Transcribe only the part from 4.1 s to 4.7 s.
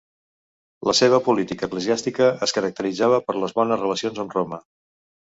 amb Roma.